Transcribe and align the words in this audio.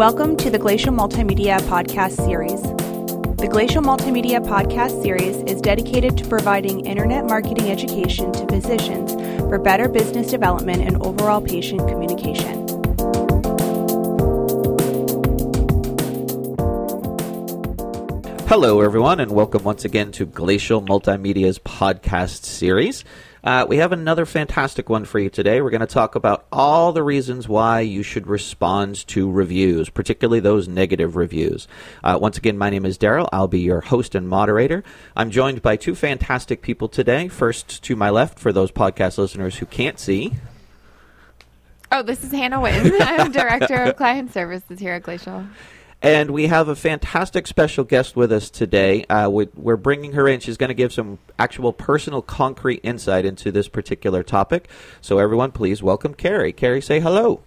Welcome 0.00 0.38
to 0.38 0.48
the 0.48 0.58
Glacial 0.58 0.94
Multimedia 0.94 1.60
Podcast 1.68 2.24
Series. 2.24 2.62
The 2.62 3.46
Glacial 3.46 3.82
Multimedia 3.82 4.42
Podcast 4.42 5.02
Series 5.02 5.36
is 5.42 5.60
dedicated 5.60 6.16
to 6.16 6.26
providing 6.26 6.86
internet 6.86 7.26
marketing 7.26 7.70
education 7.70 8.32
to 8.32 8.46
physicians 8.46 9.12
for 9.40 9.58
better 9.58 9.90
business 9.90 10.30
development 10.30 10.80
and 10.80 10.96
overall 11.02 11.42
patient 11.42 11.86
communication. 11.86 12.66
Hello, 18.48 18.80
everyone, 18.80 19.20
and 19.20 19.32
welcome 19.32 19.64
once 19.64 19.84
again 19.84 20.12
to 20.12 20.24
Glacial 20.24 20.80
Multimedia's 20.80 21.58
podcast 21.58 22.46
series. 22.46 23.04
Uh, 23.42 23.64
we 23.68 23.78
have 23.78 23.92
another 23.92 24.26
fantastic 24.26 24.88
one 24.88 25.04
for 25.04 25.18
you 25.18 25.30
today. 25.30 25.60
We're 25.60 25.70
going 25.70 25.80
to 25.80 25.86
talk 25.86 26.14
about 26.14 26.46
all 26.52 26.92
the 26.92 27.02
reasons 27.02 27.48
why 27.48 27.80
you 27.80 28.02
should 28.02 28.26
respond 28.26 29.06
to 29.08 29.30
reviews, 29.30 29.88
particularly 29.88 30.40
those 30.40 30.68
negative 30.68 31.16
reviews. 31.16 31.66
Uh, 32.04 32.18
once 32.20 32.36
again, 32.36 32.58
my 32.58 32.68
name 32.68 32.84
is 32.84 32.98
Darryl. 32.98 33.28
I'll 33.32 33.48
be 33.48 33.60
your 33.60 33.80
host 33.80 34.14
and 34.14 34.28
moderator. 34.28 34.84
I'm 35.16 35.30
joined 35.30 35.62
by 35.62 35.76
two 35.76 35.94
fantastic 35.94 36.60
people 36.60 36.88
today. 36.88 37.28
First, 37.28 37.82
to 37.84 37.96
my 37.96 38.10
left, 38.10 38.38
for 38.38 38.52
those 38.52 38.70
podcast 38.70 39.16
listeners 39.16 39.56
who 39.56 39.66
can't 39.66 39.98
see. 39.98 40.34
Oh, 41.92 42.02
this 42.02 42.22
is 42.22 42.30
Hannah 42.30 42.58
Whitten. 42.58 42.96
I'm 43.00 43.32
Director 43.32 43.82
of 43.82 43.96
Client 43.96 44.32
Services 44.32 44.78
here 44.78 44.94
at 44.94 45.02
Glacial. 45.02 45.44
And 46.02 46.30
we 46.30 46.46
have 46.46 46.68
a 46.68 46.76
fantastic 46.76 47.46
special 47.46 47.84
guest 47.84 48.16
with 48.16 48.32
us 48.32 48.48
today. 48.48 49.04
Uh, 49.04 49.28
we, 49.28 49.48
are 49.66 49.76
bringing 49.76 50.12
her 50.12 50.26
in. 50.26 50.40
She's 50.40 50.56
going 50.56 50.68
to 50.68 50.74
give 50.74 50.94
some 50.94 51.18
actual 51.38 51.74
personal, 51.74 52.22
concrete 52.22 52.80
insight 52.82 53.26
into 53.26 53.52
this 53.52 53.68
particular 53.68 54.22
topic. 54.22 54.68
So, 55.02 55.18
everyone, 55.18 55.52
please 55.52 55.82
welcome 55.82 56.14
Carrie. 56.14 56.54
Carrie, 56.54 56.80
say 56.80 57.00
hello. 57.00 57.42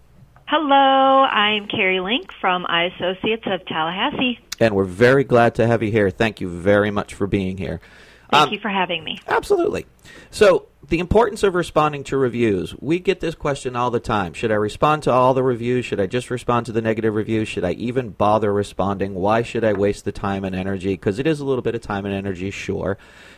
Hello, 0.46 1.24
I'm 1.24 1.68
Carrie 1.68 2.00
Link 2.00 2.30
from 2.40 2.68
Eye 2.68 2.92
Associates 2.96 3.44
of 3.48 3.66
Tallahassee. 3.66 4.40
And 4.60 4.76
we're 4.76 4.84
very 4.84 5.24
glad 5.24 5.56
to 5.56 5.66
have 5.66 5.82
you 5.82 5.90
here. 5.90 6.12
Thank 6.12 6.40
you 6.40 6.48
very 6.48 6.92
much 6.92 7.16
for 7.16 7.26
being 7.26 7.58
here. 7.58 7.82
Thank 8.30 8.48
um, 8.48 8.54
you 8.54 8.60
for 8.60 8.70
having 8.70 9.04
me. 9.04 9.20
Absolutely. 9.28 9.88
So, 10.30 10.68
the 10.88 11.00
importance 11.00 11.44
of 11.44 11.56
responding 11.56 12.04
to 12.06 12.18
reviews. 12.18 12.76
We 12.80 13.00
get 13.00 13.22
this 13.22 13.36
question 13.36 13.76
all 13.76 13.90
the 13.90 14.02
time. 14.02 14.34
Should 14.34 14.52
I 14.52 14.56
respond 14.56 15.04
to 15.04 15.12
all 15.12 15.34
the 15.34 15.44
reviews? 15.44 15.86
Should 15.86 16.02
I 16.02 16.08
just 16.08 16.30
respond 16.30 16.66
to 16.66 16.74
the 16.74 16.82
negative 16.82 17.16
reviews? 17.16 17.48
Should 17.48 17.64
I 17.64 17.72
even 17.72 18.10
bother 18.10 18.52
responding? 18.52 19.14
Why 19.14 19.44
should 19.44 19.64
I 19.64 19.74
waste 19.74 20.04
the 20.04 20.12
time 20.12 20.44
and 20.44 20.54
energy? 20.54 20.94
Because 20.94 21.20
it 21.20 21.28
is 21.28 21.40
a 21.40 21.46
little 21.46 21.62
bit 21.62 21.76
of 21.76 21.82
time 21.82 22.06
and 22.06 22.14
energy, 22.14 22.52
sure. 22.52 22.98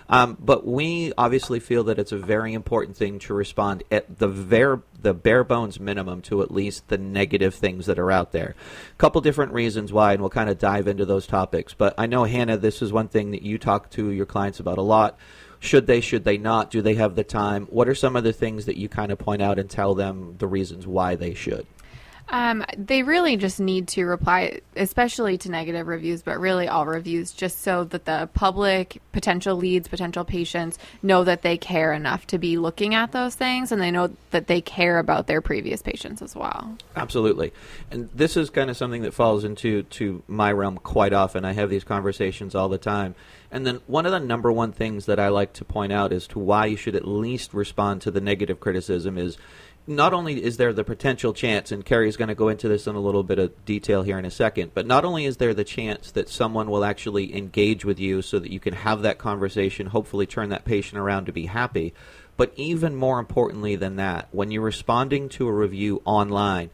Um, 0.09 0.37
but 0.39 0.65
we 0.65 1.13
obviously 1.17 1.59
feel 1.59 1.83
that 1.85 1.99
it's 1.99 2.11
a 2.11 2.17
very 2.17 2.53
important 2.53 2.97
thing 2.97 3.19
to 3.19 3.33
respond 3.33 3.83
at 3.91 4.17
the 4.17 4.27
ver- 4.27 4.83
the 4.99 5.13
bare 5.13 5.43
bones 5.43 5.79
minimum 5.79 6.21
to 6.23 6.41
at 6.41 6.51
least 6.51 6.87
the 6.87 6.97
negative 6.97 7.53
things 7.53 7.85
that 7.85 7.99
are 7.99 8.11
out 8.11 8.31
there. 8.31 8.55
A 8.91 8.95
couple 8.97 9.21
different 9.21 9.53
reasons 9.53 9.93
why, 9.93 10.13
and 10.13 10.21
we'll 10.21 10.31
kind 10.31 10.49
of 10.49 10.57
dive 10.57 10.87
into 10.87 11.05
those 11.05 11.27
topics. 11.27 11.75
But 11.75 11.93
I 11.97 12.07
know, 12.07 12.23
Hannah, 12.23 12.57
this 12.57 12.81
is 12.81 12.91
one 12.91 13.07
thing 13.07 13.31
that 13.31 13.43
you 13.43 13.59
talk 13.59 13.91
to 13.91 14.09
your 14.09 14.25
clients 14.25 14.59
about 14.59 14.79
a 14.79 14.83
lot. 14.83 15.17
Should 15.59 15.87
they, 15.87 16.01
should 16.01 16.23
they 16.23 16.37
not? 16.37 16.71
Do 16.71 16.81
they 16.81 16.95
have 16.95 17.15
the 17.15 17.23
time? 17.23 17.65
What 17.65 17.87
are 17.87 17.95
some 17.95 18.15
of 18.15 18.23
the 18.23 18.33
things 18.33 18.65
that 18.65 18.77
you 18.77 18.89
kind 18.89 19.11
of 19.11 19.17
point 19.17 19.41
out 19.41 19.59
and 19.59 19.69
tell 19.69 19.95
them 19.95 20.35
the 20.37 20.47
reasons 20.47 20.85
why 20.85 21.15
they 21.15 21.33
should? 21.33 21.65
Um, 22.29 22.65
they 22.77 23.03
really 23.03 23.37
just 23.37 23.59
need 23.59 23.87
to 23.89 24.05
reply, 24.05 24.61
especially 24.75 25.37
to 25.39 25.51
negative 25.51 25.87
reviews, 25.87 26.23
but 26.23 26.39
really 26.39 26.67
all 26.67 26.85
reviews, 26.85 27.31
just 27.31 27.61
so 27.61 27.83
that 27.85 28.05
the 28.05 28.29
public, 28.33 29.01
potential 29.11 29.55
leads, 29.55 29.87
potential 29.87 30.25
patients 30.25 30.79
know 31.03 31.23
that 31.23 31.43
they 31.43 31.57
care 31.57 31.93
enough 31.93 32.25
to 32.27 32.37
be 32.37 32.57
looking 32.57 32.95
at 32.95 33.11
those 33.11 33.35
things 33.35 33.71
and 33.71 33.81
they 33.81 33.91
know 33.91 34.09
that 34.31 34.47
they 34.47 34.59
care 34.59 34.97
about 34.97 35.27
their 35.27 35.41
previous 35.41 35.81
patients 35.81 36.21
as 36.21 36.35
well. 36.35 36.75
Absolutely. 36.95 37.53
And 37.91 38.09
this 38.13 38.35
is 38.35 38.49
kind 38.49 38.69
of 38.69 38.77
something 38.77 39.03
that 39.03 39.13
falls 39.13 39.43
into 39.43 39.83
to 39.83 40.23
my 40.27 40.51
realm 40.51 40.77
quite 40.77 41.13
often. 41.13 41.45
I 41.45 41.53
have 41.53 41.69
these 41.69 41.83
conversations 41.83 42.55
all 42.55 42.69
the 42.69 42.77
time. 42.77 43.15
And 43.51 43.65
then 43.65 43.79
one 43.87 44.05
of 44.05 44.11
the 44.11 44.19
number 44.19 44.51
one 44.51 44.71
things 44.71 45.05
that 45.05 45.19
I 45.19 45.29
like 45.29 45.53
to 45.53 45.65
point 45.65 45.93
out 45.93 46.11
as 46.11 46.27
to 46.27 46.39
why 46.39 46.65
you 46.65 46.75
should 46.75 46.95
at 46.95 47.07
least 47.07 47.53
respond 47.53 48.01
to 48.01 48.11
the 48.11 48.19
negative 48.19 48.59
criticism 48.59 49.17
is 49.17 49.37
not 49.87 50.13
only 50.13 50.43
is 50.43 50.57
there 50.57 50.73
the 50.73 50.83
potential 50.83 51.33
chance, 51.33 51.71
and 51.71 51.85
Carrie's 51.85 52.17
going 52.17 52.29
to 52.29 52.35
go 52.35 52.49
into 52.49 52.67
this 52.67 52.87
in 52.87 52.95
a 52.95 52.99
little 52.99 53.23
bit 53.23 53.37
of 53.37 53.65
detail 53.65 54.03
here 54.03 54.17
in 54.17 54.25
a 54.25 54.31
second, 54.31 54.71
but 54.73 54.87
not 54.87 55.05
only 55.05 55.25
is 55.25 55.37
there 55.37 55.53
the 55.53 55.63
chance 55.63 56.11
that 56.11 56.29
someone 56.29 56.69
will 56.69 56.83
actually 56.83 57.35
engage 57.35 57.85
with 57.85 57.99
you 57.99 58.21
so 58.21 58.39
that 58.39 58.51
you 58.51 58.59
can 58.59 58.73
have 58.73 59.03
that 59.03 59.19
conversation, 59.19 59.87
hopefully 59.87 60.25
turn 60.25 60.49
that 60.49 60.65
patient 60.65 60.99
around 60.99 61.25
to 61.25 61.31
be 61.31 61.45
happy, 61.45 61.93
but 62.37 62.51
even 62.55 62.95
more 62.95 63.19
importantly 63.19 63.75
than 63.75 63.95
that, 63.97 64.27
when 64.31 64.51
you're 64.51 64.61
responding 64.61 65.29
to 65.29 65.47
a 65.47 65.53
review 65.53 66.01
online, 66.03 66.69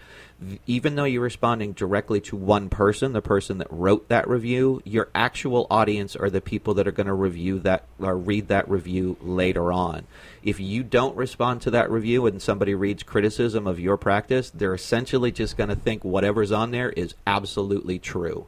even 0.66 0.96
though 0.96 1.04
you're 1.04 1.22
responding 1.22 1.74
directly 1.74 2.20
to 2.22 2.36
one 2.36 2.70
person, 2.70 3.14
the 3.14 3.22
person 3.22 3.60
that 3.60 3.68
wrote 3.70 4.10
that 4.10 4.28
review, 4.28 4.82
your 4.86 5.10
actual 5.14 5.68
audience 5.70 6.16
are 6.16 6.30
the 6.30 6.42
people 6.42 6.74
that 6.76 6.88
are 6.88 6.92
going 6.92 7.08
to 7.08 7.14
review 7.14 7.60
that 7.60 7.86
or 8.00 8.18
read 8.18 8.48
that 8.48 8.70
review 8.70 9.18
later 9.22 9.72
on. 9.72 10.06
If 10.44 10.60
you 10.60 10.84
don't 10.84 11.16
respond 11.16 11.62
to 11.62 11.72
that 11.72 11.92
review 11.92 12.26
and 12.26 12.42
somebody 12.42 12.74
reads 12.74 13.04
criticism 13.04 13.68
of 13.68 13.80
your 13.80 13.98
practice, 13.98 14.50
they're 14.50 14.74
essentially 14.74 15.32
just 15.32 15.58
going 15.58 15.70
to 15.70 15.76
think 15.76 16.04
whatever's 16.04 16.52
on 16.52 16.72
there 16.72 16.90
is 16.90 17.14
absolutely 17.28 18.00
true. 18.00 18.48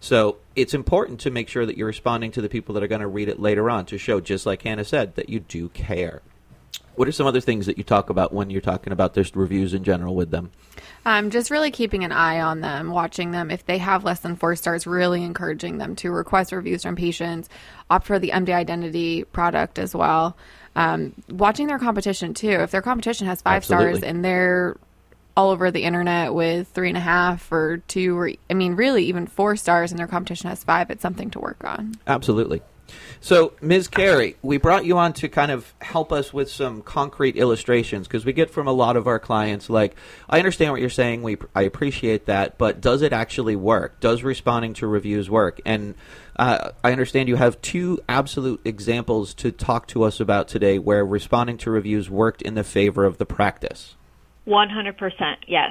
So 0.00 0.36
it's 0.54 0.74
important 0.74 1.20
to 1.20 1.30
make 1.30 1.48
sure 1.48 1.66
that 1.66 1.76
you're 1.76 1.86
responding 1.86 2.30
to 2.32 2.42
the 2.42 2.48
people 2.48 2.74
that 2.74 2.82
are 2.82 2.88
going 2.88 3.00
to 3.00 3.06
read 3.06 3.28
it 3.28 3.40
later 3.40 3.68
on 3.70 3.86
to 3.86 3.98
show, 3.98 4.20
just 4.20 4.46
like 4.46 4.62
Hannah 4.62 4.84
said, 4.84 5.14
that 5.16 5.28
you 5.28 5.40
do 5.40 5.68
care. 5.70 6.22
What 6.98 7.06
are 7.06 7.12
some 7.12 7.28
other 7.28 7.40
things 7.40 7.66
that 7.66 7.78
you 7.78 7.84
talk 7.84 8.10
about 8.10 8.32
when 8.32 8.50
you're 8.50 8.60
talking 8.60 8.92
about 8.92 9.14
just 9.14 9.36
reviews 9.36 9.72
in 9.72 9.84
general 9.84 10.16
with 10.16 10.32
them? 10.32 10.50
Um, 11.06 11.30
just 11.30 11.48
really 11.48 11.70
keeping 11.70 12.02
an 12.02 12.10
eye 12.10 12.40
on 12.40 12.60
them, 12.60 12.90
watching 12.90 13.30
them. 13.30 13.52
If 13.52 13.64
they 13.64 13.78
have 13.78 14.02
less 14.02 14.18
than 14.18 14.34
four 14.34 14.56
stars, 14.56 14.84
really 14.84 15.22
encouraging 15.22 15.78
them 15.78 15.94
to 15.94 16.10
request 16.10 16.50
reviews 16.50 16.82
from 16.82 16.96
patients, 16.96 17.48
opt 17.88 18.04
for 18.04 18.18
the 18.18 18.30
MD 18.30 18.52
Identity 18.52 19.22
product 19.22 19.78
as 19.78 19.94
well. 19.94 20.36
Um, 20.74 21.14
watching 21.30 21.68
their 21.68 21.78
competition 21.78 22.34
too. 22.34 22.50
If 22.50 22.72
their 22.72 22.82
competition 22.82 23.28
has 23.28 23.42
five 23.42 23.58
Absolutely. 23.58 23.98
stars 23.98 24.02
and 24.02 24.24
they're 24.24 24.76
all 25.36 25.50
over 25.50 25.70
the 25.70 25.84
internet 25.84 26.34
with 26.34 26.66
three 26.66 26.88
and 26.88 26.98
a 26.98 27.00
half 27.00 27.52
or 27.52 27.76
two, 27.86 28.18
or 28.18 28.32
I 28.50 28.54
mean, 28.54 28.74
really 28.74 29.04
even 29.04 29.28
four 29.28 29.54
stars 29.54 29.92
and 29.92 30.00
their 30.00 30.08
competition 30.08 30.48
has 30.50 30.64
five, 30.64 30.90
it's 30.90 31.02
something 31.02 31.30
to 31.30 31.38
work 31.38 31.62
on. 31.62 31.94
Absolutely. 32.08 32.60
So, 33.20 33.52
Ms. 33.60 33.88
Carrie, 33.88 34.36
we 34.42 34.58
brought 34.58 34.84
you 34.84 34.96
on 34.98 35.12
to 35.14 35.28
kind 35.28 35.50
of 35.50 35.74
help 35.80 36.12
us 36.12 36.32
with 36.32 36.50
some 36.50 36.82
concrete 36.82 37.36
illustrations 37.36 38.06
because 38.06 38.24
we 38.24 38.32
get 38.32 38.50
from 38.50 38.66
a 38.66 38.72
lot 38.72 38.96
of 38.96 39.06
our 39.06 39.18
clients 39.18 39.68
like, 39.68 39.96
I 40.28 40.38
understand 40.38 40.72
what 40.72 40.80
you're 40.80 40.90
saying, 40.90 41.22
we 41.22 41.36
I 41.54 41.62
appreciate 41.62 42.26
that, 42.26 42.58
but 42.58 42.80
does 42.80 43.02
it 43.02 43.12
actually 43.12 43.56
work? 43.56 44.00
Does 44.00 44.22
responding 44.22 44.74
to 44.74 44.86
reviews 44.86 45.28
work? 45.28 45.60
And 45.66 45.94
uh, 46.36 46.70
I 46.84 46.92
understand 46.92 47.28
you 47.28 47.36
have 47.36 47.60
two 47.60 48.00
absolute 48.08 48.60
examples 48.64 49.34
to 49.34 49.50
talk 49.50 49.88
to 49.88 50.04
us 50.04 50.20
about 50.20 50.48
today 50.48 50.78
where 50.78 51.04
responding 51.04 51.58
to 51.58 51.70
reviews 51.70 52.08
worked 52.08 52.42
in 52.42 52.54
the 52.54 52.64
favor 52.64 53.04
of 53.04 53.18
the 53.18 53.26
practice. 53.26 53.96
100%, 54.48 55.36
yes. 55.46 55.70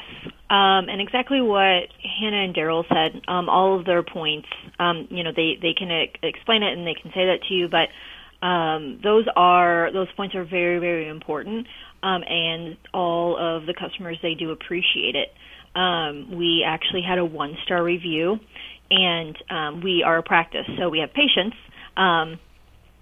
Um, 0.50 0.88
and 0.88 1.02
exactly 1.02 1.42
what 1.42 1.90
Hannah 2.20 2.44
and 2.44 2.56
Darryl 2.56 2.86
said, 2.88 3.22
um, 3.28 3.50
all 3.50 3.78
of 3.80 3.86
their 3.86 4.04
points, 4.04 4.48
um, 4.80 5.08
you 5.10 5.24
know, 5.24 5.32
they, 5.36 5.58
they 5.62 5.74
can 5.74 5.90
explain 6.24 6.64
it 6.64 6.78
and 6.78 6.86
they 6.86 6.94
can 6.94 7.12
say 7.12 7.26
that 7.26 7.40
to 7.48 7.54
you, 7.54 7.68
but 7.68 7.90
um, 8.46 9.00
those 9.04 9.26
are, 9.36 9.92
those 9.92 10.08
points 10.16 10.36
are 10.36 10.46
very, 10.46 10.80
very 10.80 11.10
important. 11.10 11.68
Um, 12.04 12.22
and 12.28 12.78
all 12.94 13.36
of 13.36 13.66
the 13.66 13.74
customers, 13.74 14.18
they 14.22 14.36
do 14.36 14.52
appreciate 14.52 15.16
it. 15.16 15.30
Um, 15.78 16.38
we 16.38 16.64
actually 16.66 17.02
had 17.02 17.18
a 17.18 17.26
one 17.26 17.58
star 17.66 17.84
review 17.84 18.40
and 18.90 19.38
um, 19.50 19.82
we 19.84 20.04
are 20.06 20.18
a 20.18 20.24
practice, 20.24 20.66
so 20.78 20.90
we 20.90 21.00
have 21.00 21.10
patients. 21.14 21.58
Um, 21.98 22.40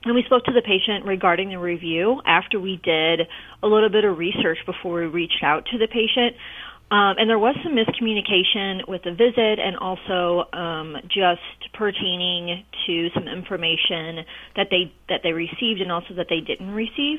and 0.06 0.14
we 0.14 0.24
spoke 0.24 0.46
to 0.46 0.54
the 0.54 0.62
patient 0.62 1.06
regarding 1.06 1.50
the 1.50 1.60
review 1.60 2.22
after 2.26 2.60
we 2.60 2.80
did 2.84 3.22
a 3.64 3.68
little 3.68 3.90
bit 3.90 4.06
of 4.06 4.18
research 4.18 4.60
before 4.66 5.02
we 5.02 5.08
reached 5.08 5.44
out 5.44 5.66
to 5.72 5.78
the 5.78 5.88
patient. 5.88 6.38
Um, 6.92 7.18
and 7.18 7.28
there 7.28 7.40
was 7.40 7.56
some 7.64 7.74
miscommunication 7.74 8.88
with 8.88 9.02
the 9.04 9.12
visit 9.12 9.58
and 9.58 9.76
also 9.78 10.46
um, 10.54 10.96
just 11.08 11.74
pertaining 11.74 12.64
to 12.86 13.10
some 13.16 13.28
information 13.28 14.24
that 14.56 14.68
they 14.70 14.94
that 15.10 15.22
they 15.24 15.32
received 15.32 15.82
and 15.82 15.92
also 15.92 16.14
that 16.18 16.28
they 16.30 16.42
didn't 16.42 16.70
receive. 16.70 17.18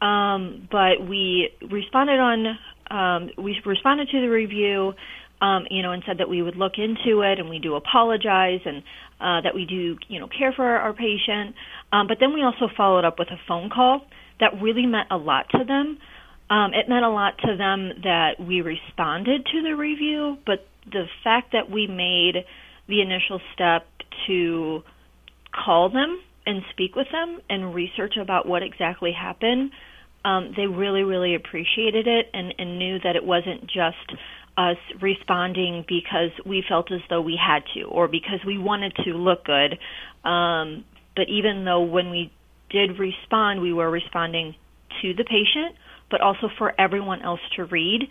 Um, 0.00 0.68
but 0.72 1.06
we 1.06 1.50
responded 1.70 2.18
on 2.18 2.58
um, 2.90 3.30
we 3.36 3.60
responded 3.66 4.08
to 4.08 4.20
the 4.22 4.28
review 4.28 4.94
um, 5.44 5.66
you 5.70 5.82
know, 5.82 5.92
and 5.92 6.02
said 6.06 6.18
that 6.18 6.28
we 6.28 6.42
would 6.42 6.56
look 6.56 6.74
into 6.78 7.20
it 7.20 7.38
and 7.38 7.48
we 7.48 7.58
do 7.58 7.74
apologize 7.74 8.60
and 8.64 8.82
uh, 9.20 9.40
that 9.42 9.54
we 9.54 9.64
do, 9.64 9.96
you 10.08 10.20
know, 10.20 10.28
care 10.28 10.52
for 10.52 10.64
our, 10.64 10.92
patient. 10.92 11.54
Um, 11.92 12.06
but 12.06 12.18
then 12.20 12.34
we 12.34 12.42
also 12.42 12.68
followed 12.76 13.04
up 13.04 13.18
with 13.18 13.28
a 13.28 13.38
phone 13.46 13.70
call 13.70 14.02
that 14.40 14.60
really 14.60 14.86
meant 14.86 15.08
a 15.10 15.16
lot 15.16 15.46
to 15.50 15.64
them. 15.64 15.98
Um, 16.50 16.72
it 16.74 16.88
meant 16.88 17.04
a 17.04 17.10
lot 17.10 17.38
to 17.38 17.56
them 17.56 17.90
that 18.02 18.32
we 18.38 18.60
responded 18.60 19.46
to 19.46 19.62
the 19.62 19.74
review, 19.74 20.36
but 20.44 20.66
the 20.90 21.04
fact 21.22 21.52
that 21.52 21.70
we 21.70 21.86
made 21.86 22.44
the 22.88 23.00
initial 23.00 23.40
step 23.54 23.86
to 24.26 24.82
call 25.64 25.88
them 25.88 26.20
and 26.46 26.62
speak 26.70 26.94
with 26.94 27.06
them 27.10 27.40
and 27.48 27.74
research 27.74 28.14
about 28.20 28.46
what 28.46 28.62
exactly 28.62 29.12
happened, 29.12 29.70
um, 30.24 30.52
they 30.56 30.66
really, 30.66 31.02
really 31.02 31.34
appreciated 31.34 32.06
it 32.06 32.26
and, 32.32 32.54
and 32.58 32.78
knew 32.78 32.98
that 33.02 33.16
it 33.16 33.24
wasn't 33.24 33.62
just 33.62 34.20
us 34.56 34.76
responding 35.00 35.84
because 35.88 36.30
we 36.46 36.62
felt 36.68 36.92
as 36.92 37.00
though 37.10 37.20
we 37.20 37.36
had 37.40 37.62
to 37.74 37.82
or 37.84 38.08
because 38.08 38.40
we 38.46 38.58
wanted 38.58 38.94
to 39.04 39.10
look 39.12 39.44
good. 39.44 39.78
Um, 40.28 40.84
but 41.16 41.28
even 41.28 41.64
though 41.64 41.82
when 41.82 42.10
we 42.10 42.32
did 42.70 42.98
respond, 42.98 43.60
we 43.60 43.72
were 43.72 43.90
responding 43.90 44.54
to 45.02 45.14
the 45.14 45.24
patient, 45.24 45.76
but 46.10 46.20
also 46.20 46.48
for 46.58 46.72
everyone 46.78 47.22
else 47.22 47.40
to 47.56 47.64
read. 47.64 48.02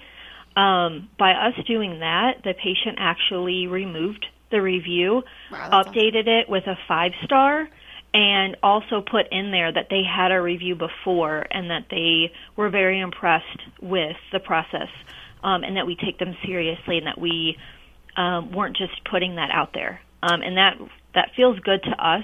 Um, 0.56 1.10
by 1.18 1.32
us 1.32 1.54
doing 1.66 2.00
that, 2.00 2.44
the 2.44 2.54
patient 2.54 2.98
actually 3.00 3.68
removed 3.68 4.26
the 4.52 4.62
review, 4.62 5.24
Wow, 5.52 5.82
updated 5.84 6.28
it 6.28 6.48
with 6.48 6.68
a 6.68 6.78
five 6.88 7.12
star, 7.24 7.68
and 8.14 8.56
also 8.62 9.02
put 9.02 9.32
in 9.32 9.52
there 9.52 9.72
that 9.72 9.88
they 9.90 10.04
had 10.04 10.32
a 10.32 10.40
review 10.40 10.76
before 10.76 11.46
and 11.50 11.72
that 11.72 11.86
they 11.90 12.32
were 12.56 12.70
very 12.70 13.00
impressed 13.00 13.60
with 13.82 14.16
the 14.32 14.40
process 14.40 14.90
um, 15.44 15.64
and 15.64 15.78
that 15.78 15.86
we 15.86 15.96
take 15.96 16.18
them 16.20 16.36
seriously 16.46 16.98
and 16.98 17.08
that 17.08 17.20
we 17.20 17.58
um, 18.16 18.52
weren't 18.52 18.78
just 18.78 19.04
putting 19.10 19.36
that 19.36 19.50
out 19.52 19.74
there. 19.74 20.02
Um, 20.22 20.42
and 20.42 20.58
that 20.58 20.78
that 21.16 21.30
feels 21.36 21.60
good 21.60 21.84
to 21.84 21.92
us. 21.92 22.24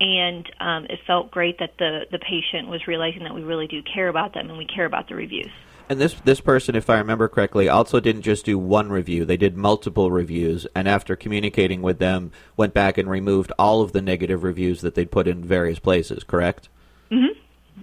And 0.00 0.50
um, 0.60 0.84
it 0.86 0.98
felt 1.06 1.30
great 1.30 1.60
that 1.60 1.74
the, 1.78 2.06
the 2.10 2.18
patient 2.18 2.68
was 2.68 2.88
realizing 2.88 3.22
that 3.22 3.34
we 3.34 3.42
really 3.42 3.68
do 3.68 3.82
care 3.82 4.08
about 4.08 4.34
them 4.34 4.48
and 4.48 4.58
we 4.58 4.66
care 4.66 4.84
about 4.84 5.08
the 5.08 5.14
reviews. 5.14 5.50
And 5.88 6.00
this 6.00 6.14
this 6.24 6.40
person, 6.40 6.74
if 6.74 6.88
I 6.90 6.98
remember 6.98 7.28
correctly, 7.28 7.68
also 7.68 8.00
didn't 8.00 8.22
just 8.22 8.44
do 8.44 8.58
one 8.58 8.90
review. 8.90 9.24
They 9.24 9.36
did 9.36 9.56
multiple 9.56 10.10
reviews, 10.10 10.66
and 10.74 10.88
after 10.88 11.16
communicating 11.16 11.82
with 11.82 11.98
them, 11.98 12.32
went 12.56 12.72
back 12.72 12.98
and 12.98 13.10
removed 13.10 13.52
all 13.58 13.82
of 13.82 13.92
the 13.92 14.00
negative 14.00 14.42
reviews 14.42 14.80
that 14.80 14.94
they'd 14.94 15.10
put 15.10 15.28
in 15.28 15.44
various 15.44 15.78
places. 15.78 16.24
Correct? 16.24 16.68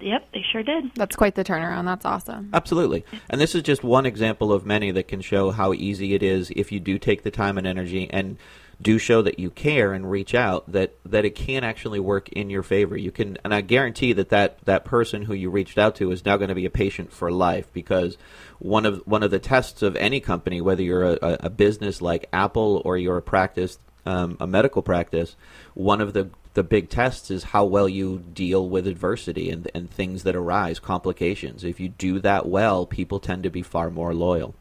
Yep, 0.01 0.31
they 0.33 0.43
sure 0.51 0.63
did. 0.63 0.93
That's 0.95 1.15
quite 1.15 1.35
the 1.35 1.43
turnaround. 1.43 1.85
That's 1.85 2.05
awesome. 2.05 2.49
Absolutely. 2.53 3.05
And 3.29 3.39
this 3.39 3.55
is 3.55 3.63
just 3.63 3.83
one 3.83 4.05
example 4.05 4.51
of 4.51 4.65
many 4.65 4.91
that 4.91 5.07
can 5.07 5.21
show 5.21 5.51
how 5.51 5.73
easy 5.73 6.13
it 6.13 6.23
is 6.23 6.51
if 6.55 6.71
you 6.71 6.79
do 6.79 6.97
take 6.97 7.23
the 7.23 7.31
time 7.31 7.57
and 7.57 7.67
energy 7.67 8.09
and 8.09 8.37
do 8.81 8.97
show 8.97 9.21
that 9.21 9.39
you 9.39 9.49
care 9.49 9.91
and 9.91 10.09
reach 10.09 10.33
out 10.33 10.71
that 10.71 10.95
that 11.05 11.25
it 11.25 11.35
can 11.35 11.63
actually 11.63 11.99
work 11.99 12.29
in 12.29 12.49
your 12.49 12.63
favor. 12.63 12.95
You 12.95 13.11
can 13.11 13.37
and 13.43 13.53
I 13.53 13.61
guarantee 13.61 14.13
that 14.13 14.29
that, 14.29 14.63
that 14.65 14.85
person 14.85 15.23
who 15.23 15.33
you 15.33 15.49
reached 15.49 15.77
out 15.77 15.95
to 15.95 16.11
is 16.11 16.25
now 16.25 16.37
going 16.37 16.49
to 16.49 16.55
be 16.55 16.65
a 16.65 16.69
patient 16.69 17.11
for 17.11 17.31
life 17.31 17.71
because 17.73 18.17
one 18.59 18.85
of 18.85 18.99
one 19.05 19.23
of 19.23 19.31
the 19.31 19.39
tests 19.39 19.81
of 19.81 19.95
any 19.97 20.21
company 20.21 20.61
whether 20.61 20.81
you're 20.81 21.03
a, 21.03 21.17
a 21.21 21.37
a 21.41 21.49
business 21.49 22.01
like 22.01 22.29
Apple 22.31 22.81
or 22.85 22.97
you're 22.97 23.17
a 23.17 23.21
practice 23.21 23.77
um, 24.05 24.37
a 24.39 24.47
medical 24.47 24.81
practice, 24.81 25.35
one 25.73 26.01
of 26.01 26.13
the 26.13 26.29
the 26.53 26.63
big 26.63 26.89
tests 26.89 27.29
is 27.29 27.45
how 27.45 27.63
well 27.65 27.87
you 27.87 28.23
deal 28.33 28.67
with 28.67 28.87
adversity 28.87 29.49
and, 29.49 29.69
and 29.73 29.89
things 29.89 30.23
that 30.23 30.35
arise, 30.35 30.79
complications. 30.79 31.63
If 31.63 31.79
you 31.79 31.89
do 31.89 32.19
that 32.19 32.47
well, 32.47 32.85
people 32.85 33.19
tend 33.19 33.43
to 33.43 33.49
be 33.49 33.61
far 33.61 33.89
more 33.89 34.13
loyal. 34.13 34.55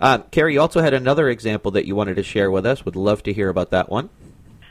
Uh, 0.00 0.18
Carrie, 0.30 0.54
you 0.54 0.60
also 0.60 0.80
had 0.80 0.94
another 0.94 1.28
example 1.28 1.70
that 1.72 1.86
you 1.86 1.94
wanted 1.94 2.16
to 2.16 2.22
share 2.22 2.50
with 2.50 2.66
us. 2.66 2.84
Would 2.84 2.96
love 2.96 3.22
to 3.24 3.32
hear 3.32 3.48
about 3.48 3.70
that 3.70 3.88
one. 3.88 4.10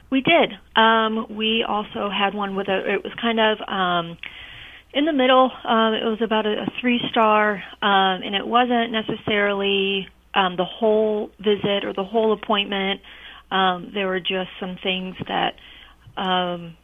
We 0.09 0.21
did. 0.21 0.53
Um, 0.75 1.25
we 1.35 1.65
also 1.67 2.09
had 2.09 2.35
one 2.35 2.55
with 2.55 2.67
a. 2.67 2.93
It 2.93 3.03
was 3.03 3.13
kind 3.19 3.39
of 3.39 3.57
um, 3.67 4.17
in 4.93 5.05
the 5.05 5.13
middle. 5.13 5.49
Um, 5.63 5.93
it 5.93 6.05
was 6.05 6.19
about 6.21 6.45
a, 6.45 6.63
a 6.63 6.73
three 6.79 6.99
star, 7.09 7.63
um, 7.81 8.21
and 8.21 8.35
it 8.35 8.45
wasn't 8.45 8.91
necessarily 8.91 10.07
um, 10.35 10.55
the 10.55 10.65
whole 10.65 11.31
visit 11.39 11.85
or 11.85 11.93
the 11.93 12.03
whole 12.03 12.33
appointment. 12.33 13.01
Um, 13.49 13.91
there 13.93 14.07
were 14.07 14.19
just 14.19 14.49
some 14.59 14.77
things 14.83 15.15
that 15.27 15.55
um, 16.17 16.75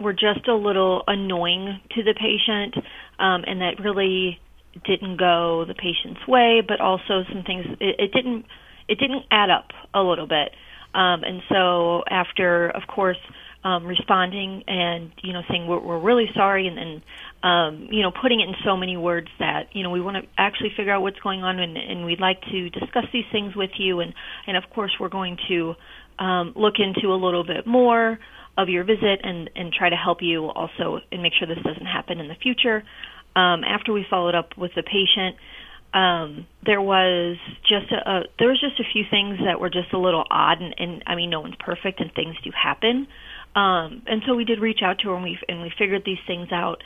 were 0.00 0.12
just 0.12 0.48
a 0.48 0.54
little 0.54 1.02
annoying 1.06 1.80
to 1.94 2.02
the 2.02 2.14
patient, 2.14 2.74
um, 3.18 3.44
and 3.46 3.60
that 3.60 3.82
really 3.82 4.40
didn't 4.86 5.18
go 5.18 5.64
the 5.66 5.74
patient's 5.74 6.26
way. 6.26 6.62
But 6.66 6.80
also 6.80 7.22
some 7.32 7.44
things 7.46 7.64
it, 7.80 7.96
it 7.98 8.12
didn't 8.12 8.46
it 8.88 8.98
didn't 8.98 9.24
add 9.30 9.50
up 9.50 9.68
a 9.94 10.00
little 10.00 10.26
bit. 10.26 10.50
Um, 10.94 11.24
and 11.24 11.42
so 11.48 12.04
after, 12.08 12.70
of 12.70 12.82
course, 12.86 13.16
um, 13.64 13.86
responding 13.86 14.62
and 14.66 15.10
you 15.22 15.32
know 15.32 15.40
saying 15.50 15.66
we're, 15.66 15.80
we're 15.80 15.98
really 15.98 16.26
sorry 16.34 16.68
and, 16.68 16.78
and 16.78 17.02
um, 17.42 17.88
you 17.90 18.02
know 18.02 18.10
putting 18.10 18.40
it 18.40 18.48
in 18.48 18.54
so 18.64 18.76
many 18.76 18.96
words 18.96 19.28
that 19.38 19.68
you 19.72 19.82
know 19.82 19.90
we 19.90 20.02
want 20.02 20.18
to 20.18 20.28
actually 20.36 20.70
figure 20.76 20.92
out 20.92 21.00
what's 21.00 21.18
going 21.20 21.42
on 21.42 21.58
and, 21.58 21.78
and 21.78 22.04
we'd 22.04 22.20
like 22.20 22.42
to 22.52 22.68
discuss 22.68 23.04
these 23.12 23.24
things 23.32 23.56
with 23.56 23.70
you 23.78 24.00
and 24.00 24.12
and 24.46 24.58
of 24.58 24.64
course 24.74 24.92
we're 25.00 25.08
going 25.08 25.38
to 25.48 25.74
um, 26.22 26.52
look 26.54 26.74
into 26.78 27.08
a 27.08 27.16
little 27.16 27.44
bit 27.44 27.66
more 27.66 28.18
of 28.56 28.68
your 28.68 28.84
visit 28.84 29.20
and 29.22 29.50
and 29.56 29.72
try 29.72 29.88
to 29.90 29.96
help 29.96 30.18
you 30.20 30.46
also 30.46 31.00
and 31.10 31.22
make 31.22 31.32
sure 31.38 31.48
this 31.48 31.62
doesn't 31.64 31.86
happen 31.86 32.20
in 32.20 32.28
the 32.28 32.36
future. 32.36 32.84
Um, 33.36 33.64
after 33.64 33.92
we 33.92 34.06
followed 34.08 34.34
up 34.34 34.56
with 34.56 34.70
the 34.76 34.82
patient, 34.82 35.36
um, 35.94 36.46
there 36.66 36.82
was 36.82 37.36
just 37.62 37.90
a, 37.92 38.10
a 38.10 38.22
there 38.38 38.48
was 38.48 38.60
just 38.60 38.80
a 38.80 38.92
few 38.92 39.04
things 39.10 39.38
that 39.46 39.60
were 39.60 39.70
just 39.70 39.92
a 39.92 39.98
little 39.98 40.24
odd, 40.28 40.60
and, 40.60 40.74
and 40.78 41.02
I 41.06 41.14
mean, 41.14 41.30
no 41.30 41.40
one's 41.40 41.54
perfect, 41.58 42.00
and 42.00 42.12
things 42.12 42.34
do 42.42 42.50
happen. 42.50 43.06
Um, 43.54 44.02
and 44.06 44.22
so 44.26 44.34
we 44.34 44.44
did 44.44 44.60
reach 44.60 44.80
out 44.82 44.98
to 45.00 45.10
her, 45.10 45.14
and 45.14 45.22
we 45.22 45.38
and 45.48 45.62
we 45.62 45.72
figured 45.78 46.02
these 46.04 46.18
things 46.26 46.48
out. 46.52 46.82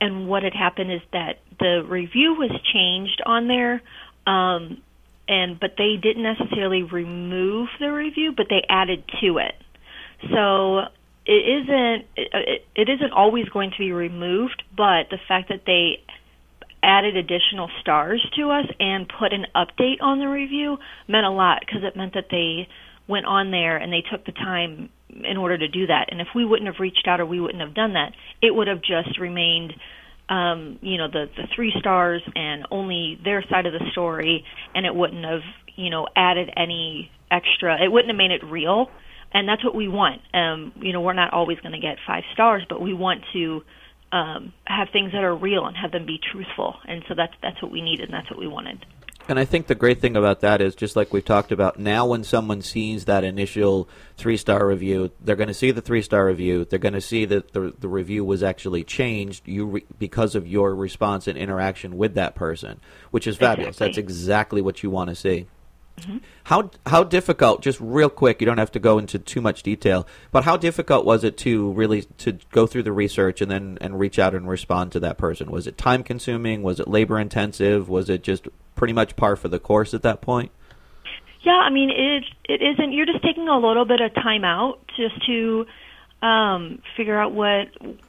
And 0.00 0.28
what 0.28 0.42
had 0.42 0.52
happened 0.54 0.92
is 0.92 1.00
that 1.12 1.40
the 1.58 1.82
review 1.88 2.34
was 2.38 2.50
changed 2.72 3.20
on 3.26 3.48
there, 3.48 3.82
um, 4.26 4.82
and 5.26 5.58
but 5.58 5.72
they 5.76 5.96
didn't 6.00 6.22
necessarily 6.22 6.84
remove 6.84 7.68
the 7.80 7.88
review, 7.92 8.32
but 8.36 8.46
they 8.48 8.62
added 8.68 9.02
to 9.20 9.38
it. 9.38 9.54
So 10.22 10.78
it 11.26 11.32
isn't 11.32 12.06
it, 12.16 12.64
it 12.74 12.88
isn't 12.88 13.12
always 13.12 13.48
going 13.48 13.70
to 13.70 13.78
be 13.78 13.92
removed, 13.92 14.62
but 14.76 15.10
the 15.10 15.18
fact 15.28 15.48
that 15.48 15.62
they 15.66 16.02
added 16.82 17.16
additional 17.16 17.68
stars 17.80 18.24
to 18.36 18.50
us 18.50 18.66
and 18.78 19.10
put 19.18 19.32
an 19.32 19.46
update 19.54 20.00
on 20.00 20.18
the 20.20 20.28
review 20.28 20.78
meant 21.08 21.26
a 21.26 21.30
lot 21.30 21.60
because 21.60 21.82
it 21.82 21.96
meant 21.96 22.14
that 22.14 22.26
they 22.30 22.68
went 23.08 23.26
on 23.26 23.50
there 23.50 23.76
and 23.76 23.92
they 23.92 24.02
took 24.10 24.24
the 24.24 24.32
time 24.32 24.88
in 25.08 25.36
order 25.36 25.56
to 25.56 25.68
do 25.68 25.86
that. 25.86 26.08
And 26.10 26.20
if 26.20 26.28
we 26.34 26.44
wouldn't 26.44 26.66
have 26.66 26.80
reached 26.80 27.06
out 27.08 27.20
or 27.20 27.26
we 27.26 27.40
wouldn't 27.40 27.60
have 27.60 27.74
done 27.74 27.94
that, 27.94 28.12
it 28.42 28.54
would 28.54 28.68
have 28.68 28.80
just 28.82 29.18
remained 29.18 29.72
um, 30.28 30.78
you 30.82 30.98
know, 30.98 31.08
the 31.08 31.26
the 31.36 31.44
three 31.54 31.72
stars 31.78 32.22
and 32.34 32.66
only 32.70 33.18
their 33.22 33.44
side 33.48 33.66
of 33.66 33.72
the 33.72 33.84
story 33.92 34.44
and 34.74 34.84
it 34.84 34.94
wouldn't 34.94 35.24
have, 35.24 35.42
you 35.76 35.90
know, 35.90 36.08
added 36.16 36.50
any 36.56 37.10
extra. 37.30 37.82
It 37.82 37.92
wouldn't 37.92 38.10
have 38.10 38.16
made 38.16 38.32
it 38.32 38.44
real. 38.44 38.88
And 39.32 39.48
that's 39.48 39.64
what 39.64 39.74
we 39.74 39.88
want. 39.88 40.22
Um, 40.32 40.72
you 40.76 40.92
know, 40.92 41.00
we're 41.00 41.12
not 41.12 41.32
always 41.32 41.58
going 41.60 41.72
to 41.72 41.80
get 41.80 41.98
five 42.06 42.24
stars, 42.32 42.64
but 42.68 42.80
we 42.80 42.94
want 42.94 43.22
to 43.32 43.62
um, 44.12 44.52
have 44.64 44.88
things 44.92 45.12
that 45.12 45.24
are 45.24 45.34
real 45.34 45.66
and 45.66 45.76
have 45.76 45.92
them 45.92 46.06
be 46.06 46.18
truthful. 46.32 46.76
And 46.86 47.04
so 47.08 47.14
that's 47.14 47.34
that's 47.42 47.60
what 47.60 47.70
we 47.70 47.82
needed, 47.82 48.08
and 48.08 48.14
that's 48.14 48.30
what 48.30 48.38
we 48.38 48.46
wanted. 48.46 48.84
And 49.28 49.40
I 49.40 49.44
think 49.44 49.66
the 49.66 49.74
great 49.74 50.00
thing 50.00 50.16
about 50.16 50.40
that 50.40 50.60
is 50.60 50.76
just 50.76 50.94
like 50.94 51.12
we've 51.12 51.24
talked 51.24 51.50
about, 51.50 51.80
now 51.80 52.06
when 52.06 52.22
someone 52.22 52.62
sees 52.62 53.06
that 53.06 53.24
initial 53.24 53.88
three 54.16 54.36
star 54.36 54.66
review, 54.66 55.10
they're 55.20 55.36
going 55.36 55.48
to 55.48 55.54
see 55.54 55.72
the 55.72 55.82
three 55.82 56.02
star 56.02 56.26
review. 56.26 56.64
They're 56.64 56.78
going 56.78 56.94
to 56.94 57.00
see 57.00 57.24
that 57.24 57.52
the, 57.52 57.74
the 57.78 57.88
review 57.88 58.24
was 58.24 58.42
actually 58.42 58.84
changed 58.84 59.48
you 59.48 59.66
re- 59.66 59.86
because 59.98 60.36
of 60.36 60.46
your 60.46 60.74
response 60.74 61.26
and 61.26 61.36
interaction 61.36 61.96
with 61.96 62.14
that 62.14 62.36
person, 62.36 62.80
which 63.10 63.26
is 63.26 63.36
fabulous. 63.36 63.76
Exactly. 63.76 63.86
That's 63.88 63.98
exactly 63.98 64.62
what 64.62 64.82
you 64.82 64.90
want 64.90 65.10
to 65.10 65.16
see. 65.16 65.46
Mm-hmm. 66.00 66.18
How 66.44 66.70
how 66.86 67.04
difficult? 67.04 67.62
Just 67.62 67.80
real 67.80 68.10
quick, 68.10 68.40
you 68.40 68.46
don't 68.46 68.58
have 68.58 68.72
to 68.72 68.78
go 68.78 68.98
into 68.98 69.18
too 69.18 69.40
much 69.40 69.62
detail. 69.62 70.06
But 70.30 70.44
how 70.44 70.56
difficult 70.56 71.06
was 71.06 71.24
it 71.24 71.36
to 71.38 71.72
really 71.72 72.02
to 72.18 72.38
go 72.52 72.66
through 72.66 72.82
the 72.82 72.92
research 72.92 73.40
and 73.40 73.50
then 73.50 73.78
and 73.80 73.98
reach 73.98 74.18
out 74.18 74.34
and 74.34 74.48
respond 74.48 74.92
to 74.92 75.00
that 75.00 75.16
person? 75.16 75.50
Was 75.50 75.66
it 75.66 75.78
time 75.78 76.02
consuming? 76.02 76.62
Was 76.62 76.80
it 76.80 76.88
labor 76.88 77.18
intensive? 77.18 77.88
Was 77.88 78.10
it 78.10 78.22
just 78.22 78.46
pretty 78.74 78.92
much 78.92 79.16
par 79.16 79.36
for 79.36 79.48
the 79.48 79.58
course 79.58 79.94
at 79.94 80.02
that 80.02 80.20
point? 80.20 80.50
Yeah, 81.42 81.60
I 81.64 81.70
mean 81.70 81.90
it 81.90 82.24
it 82.44 82.62
isn't. 82.62 82.92
You're 82.92 83.06
just 83.06 83.22
taking 83.22 83.48
a 83.48 83.58
little 83.58 83.86
bit 83.86 84.00
of 84.00 84.14
time 84.14 84.44
out 84.44 84.80
just 84.96 85.24
to 85.26 85.66
um, 86.26 86.82
figure 86.96 87.18
out 87.18 87.32
what 87.32 87.68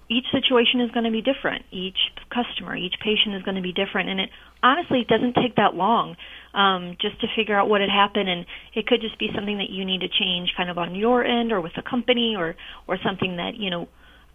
each 0.10 0.26
situation 0.32 0.82
is 0.82 0.90
going 0.90 1.06
to 1.06 1.12
be 1.12 1.22
different. 1.22 1.66
Each 1.72 1.98
customer, 2.34 2.76
each 2.76 2.96
patient 3.04 3.36
is 3.36 3.44
going 3.44 3.56
to 3.56 3.62
be 3.62 3.74
different, 3.74 4.10
and 4.10 4.20
it 4.20 4.30
honestly 4.64 5.06
doesn't 5.08 5.36
take 5.36 5.56
that 5.58 5.76
long 5.76 6.16
um, 6.56 6.98
just 7.00 7.22
to 7.22 7.28
figure 7.36 7.56
out 7.56 7.70
what 7.70 7.82
had 7.82 7.92
happened. 7.92 8.28
And 8.28 8.46
it 8.74 8.88
could 8.88 9.02
just 9.02 9.20
be 9.20 9.30
something 9.36 9.58
that 9.60 9.70
you 9.70 9.86
need 9.86 10.02
to 10.02 10.10
change, 10.10 10.50
kind 10.58 10.72
of 10.72 10.80
on 10.80 10.96
your 10.96 11.24
end, 11.24 11.52
or 11.52 11.62
with 11.62 11.74
the 11.76 11.84
company, 11.84 12.34
or 12.36 12.56
or 12.88 12.98
something 13.06 13.38
that 13.38 13.54
you 13.56 13.70
know 13.70 13.88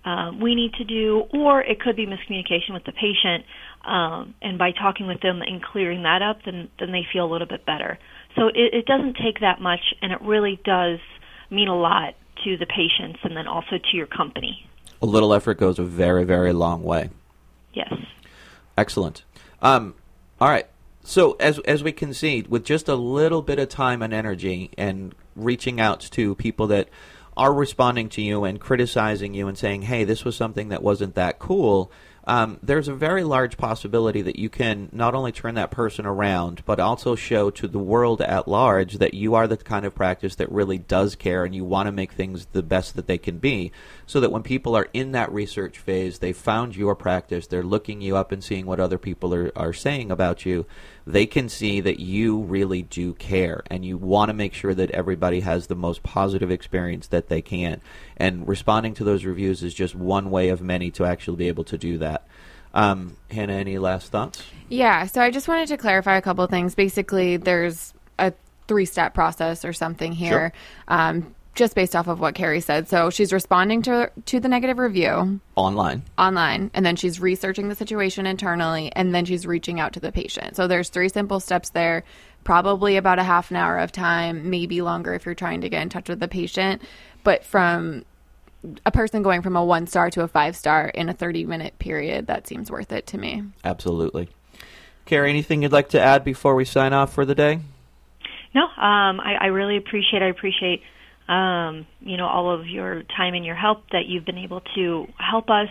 uh, 0.05 0.31
we 0.41 0.55
need 0.55 0.75
to 0.75 0.85
do, 0.85 1.25
or 1.35 1.61
it 1.61 1.81
could 1.81 1.97
be 1.97 2.07
miscommunication 2.07 2.75
with 2.75 2.85
the 2.85 2.93
patient. 2.93 3.43
Um, 3.85 4.35
and 4.41 4.59
by 4.59 4.71
talking 4.71 5.09
with 5.09 5.21
them 5.23 5.43
and 5.43 5.61
clearing 5.61 6.05
that 6.05 6.23
up, 6.23 6.39
then 6.45 6.69
then 6.79 6.93
they 6.93 7.03
feel 7.13 7.25
a 7.25 7.31
little 7.33 7.49
bit 7.49 7.67
better. 7.67 7.99
So 8.37 8.47
it, 8.47 8.73
it 8.73 8.87
doesn't 8.87 9.17
take 9.19 9.41
that 9.41 9.61
much, 9.61 9.83
and 10.01 10.13
it 10.13 10.23
really 10.23 10.61
does 10.65 11.01
mean 11.51 11.67
a 11.67 11.77
lot 11.77 12.15
to 12.45 12.57
the 12.57 12.67
patients, 12.67 13.21
and 13.23 13.37
then 13.37 13.47
also 13.47 13.79
to 13.79 13.97
your 13.97 14.07
company. 14.07 14.67
A 15.01 15.07
little 15.07 15.35
effort 15.35 15.59
goes 15.59 15.79
a 15.79 15.85
very 15.85 16.25
very 16.25 16.53
long 16.53 16.83
way. 16.83 17.11
Yes. 17.73 17.93
Excellent. 18.77 19.25
Um, 19.61 19.95
all 20.41 20.49
right. 20.49 20.67
So 21.05 21.33
as 21.41 21.59
as 21.61 21.83
we 21.83 21.93
can 21.93 22.15
see, 22.15 22.43
with 22.49 22.65
just 22.65 22.89
a 22.89 22.95
little 22.95 23.43
bit 23.43 23.59
of 23.59 23.69
time 23.69 24.03
and 24.03 24.15
energy, 24.15 24.71
and 24.79 25.15
reaching 25.35 25.81
out 25.81 26.01
to 26.01 26.35
people 26.35 26.67
that 26.69 26.89
are 27.37 27.53
responding 27.53 28.09
to 28.11 28.23
you 28.23 28.45
and 28.45 28.61
criticizing 28.61 29.35
you 29.35 29.49
and 29.49 29.57
saying, 29.57 29.83
"Hey, 29.83 30.05
this 30.05 30.25
was 30.25 30.37
something 30.37 30.69
that 30.69 30.83
wasn't 30.83 31.15
that 31.15 31.39
cool," 31.39 31.91
um, 32.25 32.59
there's 32.63 32.87
a 32.87 32.95
very 32.95 33.25
large 33.25 33.57
possibility 33.57 34.23
that 34.23 34.39
you 34.39 34.49
can 34.49 34.89
not 34.93 35.15
only 35.15 35.33
turn 35.33 35.55
that 35.57 35.73
person 35.73 36.07
around, 36.07 36.65
but 36.65 36.79
also 36.79 37.17
show 37.17 37.51
to 37.51 37.67
the 37.67 37.79
world 37.79 38.23
at 38.23 38.47
large 38.47 38.99
that 38.99 39.15
you 39.15 39.35
are 39.35 39.49
the 39.49 39.57
kind 39.57 39.85
of 39.85 39.95
practice 39.95 40.37
that 40.37 40.51
really 40.53 40.79
does 40.79 41.17
care 41.17 41.45
and 41.45 41.55
you 41.55 41.65
want 41.65 41.87
to 41.87 41.93
make 41.93 42.13
things 42.13 42.47
the 42.53 42.63
best 42.63 42.95
that 42.95 43.09
they 43.09 43.19
can 43.19 43.39
be. 43.39 43.73
So 44.07 44.21
that 44.21 44.31
when 44.31 44.43
people 44.43 44.77
are 44.77 44.89
in 44.93 45.13
that 45.13 45.33
research 45.33 45.79
phase, 45.79 46.21
they 46.21 46.33
found 46.33 46.77
your 46.77 46.95
practice, 46.95 47.47
they're 47.47 47.63
looking 47.63 48.01
you 48.01 48.17
up 48.17 48.31
and 48.31 48.45
seeing 48.45 48.67
what 48.67 48.81
other 48.81 48.99
people 48.99 49.35
are, 49.35 49.51
are 49.57 49.73
saying 49.73 50.11
about 50.13 50.47
you, 50.47 50.67
they 51.07 51.27
can 51.27 51.49
see 51.49 51.81
that 51.81 52.01
you 52.01 52.41
really 52.41 52.83
do 52.83 53.15
care 53.15 53.63
and 53.71 53.85
you 53.85 53.97
want 53.97 54.29
to 54.29 54.35
make 54.35 54.55
sure 54.55 54.75
that 54.75 54.91
everybody 54.93 55.41
has 55.41 55.67
the 55.67 55.75
most 55.75 56.03
positive 56.03 56.51
experience 56.51 57.09
that 57.09 57.29
they 57.29 57.43
can. 57.43 57.81
And 58.17 58.47
responding 58.47 58.95
to 58.95 59.05
those 59.05 59.25
reviews 59.25 59.63
is 59.63 59.75
just 59.75 59.95
one 59.95 60.31
way 60.31 60.49
of 60.49 60.63
many 60.63 60.91
to 60.93 61.05
actually 61.05 61.37
be 61.37 61.49
able 61.49 61.65
to 61.65 61.79
do 61.79 61.99
that. 61.99 62.27
Um, 62.75 63.17
Hannah, 63.31 63.55
any 63.55 63.79
last 63.79 64.11
thoughts? 64.11 64.43
Yeah, 64.69 65.07
so 65.07 65.21
I 65.21 65.31
just 65.31 65.49
wanted 65.49 65.69
to 65.69 65.77
clarify 65.77 66.17
a 66.17 66.23
couple 66.23 66.47
things. 66.47 66.75
Basically, 66.75 67.37
there's 67.37 67.93
a 68.19 68.33
three 68.67 68.87
step 68.87 69.13
process 69.13 69.65
or 69.65 69.73
something 69.73 70.13
here. 70.13 70.31
Sure. 70.31 70.53
Um, 70.89 71.35
just 71.55 71.75
based 71.75 71.95
off 71.95 72.09
of 72.09 72.21
what 72.21 72.35
Carrie 72.35 72.61
said. 72.61 72.89
So 72.89 73.11
she's 73.11 73.33
responding 73.33 73.83
to 73.83 74.11
to 74.27 74.41
the 74.41 74.49
negative 74.49 74.79
review 74.79 75.41
online. 75.55 76.03
Online, 76.19 76.71
and 76.75 76.85
then 76.85 76.97
she's 76.97 77.21
researching 77.21 77.69
the 77.69 77.75
situation 77.75 78.27
internally, 78.27 78.93
and 78.95 79.15
then 79.15 79.25
she's 79.25 79.47
reaching 79.47 79.81
out 79.81 79.93
to 79.95 80.01
the 80.01 80.13
patient. 80.13 80.57
So 80.57 80.67
there's 80.67 80.89
three 80.89 81.09
simple 81.09 81.41
steps 81.41 81.71
there. 81.71 82.05
Probably 82.45 82.97
about 82.97 83.19
a 83.19 83.23
half 83.23 83.51
an 83.51 83.57
hour 83.57 83.79
of 83.79 83.93
time, 83.93 84.51
maybe 84.51 84.83
longer 84.83 85.15
if 85.15 85.27
you're 85.27 85.35
trying 85.35 85.61
to 85.61 85.69
get 85.69 85.83
in 85.83 85.89
touch 85.89 86.09
with 86.09 86.21
the 86.21 86.29
patient. 86.29 86.83
But 87.23 87.45
from 87.45 88.05
a 88.85 88.91
person 88.91 89.23
going 89.23 89.43
from 89.43 89.57
a 89.57 89.65
one 89.65 89.87
star 89.87 90.11
to 90.11 90.23
a 90.23 90.29
five 90.29 90.57
star 90.57 90.89
in 90.89 91.09
a 91.09 91.13
30 91.13 91.45
minute 91.45 91.79
period, 91.79 92.27
that 92.29 92.47
seems 92.47 92.71
worth 92.71 92.93
it 92.93 93.07
to 93.09 93.19
me. 93.19 93.45
Absolutely. 93.65 94.29
Carrie, 95.05 95.31
anything 95.31 95.63
you'd 95.63 95.73
like 95.73 95.91
to 95.91 96.01
add 96.01 96.25
before 96.25 96.55
we 96.55 96.65
sign 96.65 96.93
off 96.93 97.13
for 97.13 97.25
the 97.25 97.35
day? 97.35 97.61
No, 98.55 98.63
um, 98.63 99.21
I, 99.21 99.37
I 99.41 99.47
really 99.47 99.77
appreciate. 99.77 100.23
I 100.23 100.29
appreciate 100.29 100.83
um, 101.33 101.87
you 102.01 102.19
know, 102.19 102.27
all 102.27 102.53
of 102.53 102.67
your 102.67 103.03
time 103.17 103.33
and 103.35 103.45
your 103.45 103.55
help 103.55 103.89
that 103.93 104.05
you've 104.07 104.27
been 104.27 104.39
able 104.39 104.61
to 104.75 105.07
help 105.19 105.49
us 105.49 105.69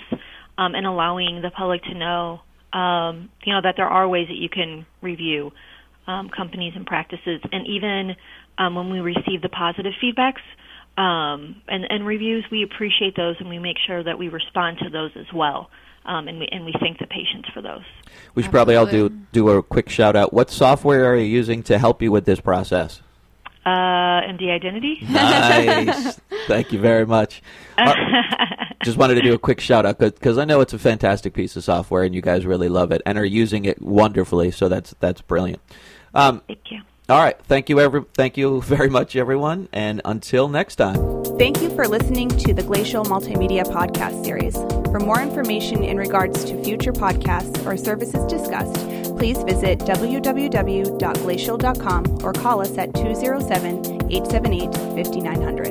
um, 0.58 0.74
and 0.74 0.88
allowing 0.88 1.42
the 1.44 1.52
public 1.52 1.84
to 1.84 1.94
know, 1.94 2.42
um, 2.74 3.30
you 3.44 3.54
know, 3.54 3.62
that 3.62 3.76
there 3.78 3.88
are 3.88 4.08
ways 4.08 4.28
that 4.28 4.38
you 4.38 4.50
can 4.50 4.88
review 5.02 5.52
um, 6.08 6.30
companies 6.36 6.74
and 6.76 6.86
practices. 6.86 7.42
And 7.52 7.68
even 7.68 8.16
um, 8.58 8.74
when 8.74 8.90
we 8.90 9.02
receive 9.02 9.44
the 9.44 9.50
positive 9.50 9.94
feedbacks 10.04 10.42
um, 11.00 11.62
and, 11.68 11.86
and 11.90 12.08
reviews, 12.08 12.44
we 12.52 12.64
appreciate 12.64 13.16
those 13.16 13.36
and 13.40 13.48
we 13.48 13.60
make 13.60 13.78
sure 13.86 14.04
that 14.04 14.18
we 14.18 14.30
respond 14.30 14.80
to 14.80 14.90
those 14.90 15.12
as 15.16 15.32
well. 15.34 15.70
Um, 16.04 16.28
and 16.28 16.40
we 16.40 16.48
and 16.52 16.66
we 16.66 16.74
thank 16.80 16.98
the 16.98 17.06
patients 17.06 17.48
for 17.54 17.62
those. 17.62 17.84
We 18.34 18.42
should 18.42 18.50
Absolutely. 18.50 18.52
probably 18.52 18.76
all 18.76 18.88
do 18.88 19.10
do 19.32 19.50
a 19.50 19.62
quick 19.62 19.88
shout 19.88 20.16
out. 20.16 20.34
What 20.34 20.50
software 20.50 21.06
are 21.06 21.16
you 21.16 21.26
using 21.26 21.62
to 21.62 21.78
help 21.78 22.02
you 22.02 22.12
with 22.12 22.26
this 22.26 22.40
process? 22.40 23.04
Uh, 23.66 23.70
MD 23.70 24.50
Identity. 24.50 25.00
Nice. 25.10 26.20
Thank 26.48 26.72
you 26.72 26.80
very 26.80 27.06
much. 27.06 27.42
Uh, 27.78 27.94
just 28.84 28.98
wanted 28.98 29.16
to 29.16 29.22
do 29.22 29.34
a 29.34 29.40
quick 29.40 29.60
shout 29.60 29.86
out 29.86 30.00
because 30.00 30.38
I 30.38 30.46
know 30.46 30.62
it's 30.62 30.74
a 30.74 30.80
fantastic 30.80 31.34
piece 31.34 31.56
of 31.56 31.64
software 31.64 32.04
and 32.04 32.16
you 32.16 32.22
guys 32.22 32.46
really 32.46 32.70
love 32.70 32.92
it 32.92 33.02
and 33.06 33.18
are 33.18 33.26
using 33.26 33.66
it 33.66 33.82
wonderfully. 33.82 34.52
So 34.52 34.68
that's 34.68 34.96
that's 35.00 35.22
brilliant. 35.22 35.62
Um, 36.14 36.42
Thank 36.48 36.72
you. 36.72 36.82
All 37.12 37.20
right. 37.20 37.38
Thank 37.44 37.68
you, 37.68 37.82
every, 37.82 38.06
thank 38.14 38.38
you 38.38 38.62
very 38.62 38.90
much, 38.90 39.18
everyone. 39.18 39.68
And 39.74 40.02
until 40.06 40.48
next 40.48 40.78
time. 40.78 41.26
Thank 41.38 41.62
you 41.62 41.70
for 41.76 41.86
listening 41.86 42.30
to 42.30 42.54
the 42.54 42.64
Glacial 42.64 43.04
Multimedia 43.04 43.64
Podcast 43.64 44.24
Series. 44.24 44.56
For 44.92 45.00
more 45.00 45.20
information 45.20 45.84
in 45.84 45.98
regards 45.98 46.46
to 46.46 46.64
future 46.64 46.94
podcasts 46.94 47.66
or 47.66 47.76
services 47.76 48.26
discussed, 48.28 48.78
please 49.22 49.44
visit 49.44 49.78
www.glacial.com 49.78 52.18
or 52.24 52.34
call 52.34 52.60
us 52.60 52.76
at 52.80 52.92
207 52.96 54.12
878 54.12 54.74
5900. 54.96 55.71